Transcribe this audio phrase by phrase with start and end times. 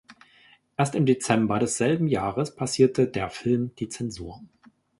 [0.77, 4.41] Erst im Dezember desselben Jahres passierte der Film die Zensur.